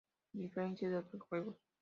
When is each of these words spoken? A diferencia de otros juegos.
A 0.33 0.37
diferencia 0.39 0.89
de 0.89 0.97
otros 0.97 1.21
juegos. 1.21 1.55